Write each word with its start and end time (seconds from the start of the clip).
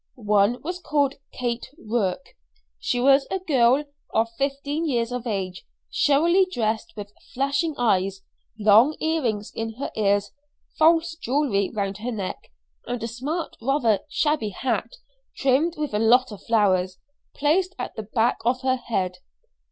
One 0.15 0.63
was 0.63 0.79
called 0.79 1.13
Kate 1.31 1.69
Rourke; 1.77 2.29
she 2.79 2.99
was 2.99 3.27
a 3.29 3.37
girl 3.37 3.83
of 4.15 4.29
fifteen 4.35 4.87
years 4.87 5.11
of 5.11 5.27
age, 5.27 5.63
showily 5.91 6.47
dressed, 6.51 6.95
with 6.97 7.13
flashing 7.35 7.75
eyes, 7.77 8.21
long 8.57 8.95
earrings 8.99 9.51
in 9.53 9.73
her 9.73 9.91
ears, 9.95 10.31
false 10.75 11.13
jewellery 11.15 11.69
round 11.71 11.99
her 11.99 12.11
neck, 12.11 12.49
and 12.87 13.03
a 13.03 13.07
smart, 13.07 13.55
rather 13.61 13.99
shabby 14.09 14.49
hat, 14.49 14.91
trimmed 15.37 15.75
with 15.77 15.93
a 15.93 15.99
lot 15.99 16.31
of 16.31 16.41
flowers, 16.41 16.97
placed 17.35 17.75
at 17.77 17.95
the 17.95 18.01
back 18.01 18.37
of 18.43 18.61
her 18.63 18.77
head. 18.77 19.19